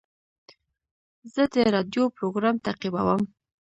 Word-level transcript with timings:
زه 1.33 1.43
د 1.53 1.55
راډیو 1.75 2.03
پروګرام 2.17 2.55
تعقیبوم. 2.65 3.21